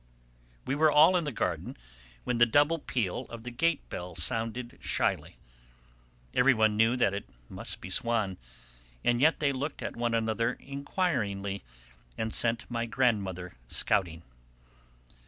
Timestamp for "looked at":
9.51-9.95